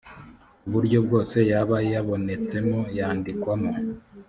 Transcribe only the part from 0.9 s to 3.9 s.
bwose yaba yabonetsemo yandikwamo.